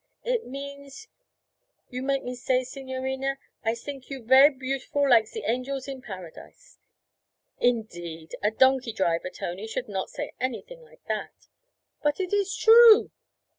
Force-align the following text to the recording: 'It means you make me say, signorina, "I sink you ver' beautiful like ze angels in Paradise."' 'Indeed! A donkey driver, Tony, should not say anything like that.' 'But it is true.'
'It 0.23 0.47
means 0.47 1.07
you 1.91 2.01
make 2.01 2.23
me 2.23 2.33
say, 2.33 2.63
signorina, 2.63 3.37
"I 3.63 3.75
sink 3.75 4.09
you 4.09 4.23
ver' 4.23 4.49
beautiful 4.49 5.07
like 5.07 5.27
ze 5.27 5.43
angels 5.45 5.87
in 5.87 6.01
Paradise."' 6.01 6.79
'Indeed! 7.59 8.35
A 8.41 8.49
donkey 8.49 8.93
driver, 8.93 9.29
Tony, 9.29 9.67
should 9.67 9.87
not 9.87 10.09
say 10.09 10.31
anything 10.39 10.81
like 10.81 11.03
that.' 11.07 11.49
'But 12.01 12.19
it 12.19 12.33
is 12.33 12.55
true.' 12.55 13.11